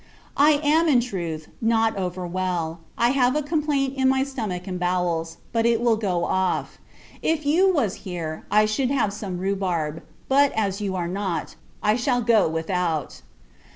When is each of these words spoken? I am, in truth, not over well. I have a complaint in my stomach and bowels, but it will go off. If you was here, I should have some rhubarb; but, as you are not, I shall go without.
I 0.41 0.53
am, 0.63 0.87
in 0.87 0.99
truth, 0.99 1.47
not 1.61 1.95
over 1.95 2.25
well. 2.25 2.79
I 2.97 3.11
have 3.11 3.35
a 3.35 3.43
complaint 3.43 3.93
in 3.97 4.09
my 4.09 4.23
stomach 4.23 4.65
and 4.65 4.79
bowels, 4.79 5.37
but 5.53 5.63
it 5.67 5.79
will 5.79 5.95
go 5.95 6.25
off. 6.25 6.79
If 7.21 7.45
you 7.45 7.71
was 7.71 7.97
here, 8.01 8.43
I 8.49 8.65
should 8.65 8.89
have 8.89 9.13
some 9.13 9.37
rhubarb; 9.37 10.01
but, 10.27 10.53
as 10.53 10.81
you 10.81 10.95
are 10.95 11.07
not, 11.07 11.55
I 11.83 11.95
shall 11.97 12.21
go 12.23 12.47
without. 12.49 13.21